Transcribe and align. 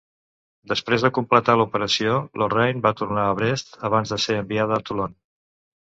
Després 0.71 1.03
de 1.07 1.11
completar 1.17 1.55
la 1.59 1.67
operació, 1.69 2.15
"Lorraine" 2.43 2.83
va 2.87 2.95
tornar 3.03 3.27
a 3.33 3.37
Brest 3.41 3.77
abans 3.91 4.15
de 4.15 4.19
ser 4.25 4.39
enviada 4.45 4.79
a 4.79 4.85
Toulon. 4.89 5.19